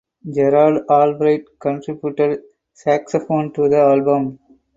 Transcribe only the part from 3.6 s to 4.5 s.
the album.